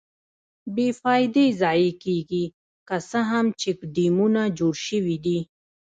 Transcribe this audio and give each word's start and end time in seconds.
بې 0.75 0.87
فایدې 1.01 1.45
ضایع 1.61 1.91
کېږي، 2.03 2.45
که 2.87 2.95
څه 3.09 3.19
هم 3.29 3.45
چیک 3.61 3.79
ډیمونه 3.95 4.41
جوړ 4.57 4.73
شویدي. 4.85 5.39